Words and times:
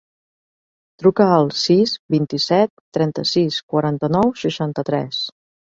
Truca 1.03 1.27
al 1.33 1.51
sis, 1.65 1.93
vint-i-set, 2.15 2.75
trenta-sis, 3.01 3.63
quaranta-nou, 3.75 4.37
seixanta-tres. 4.47 5.27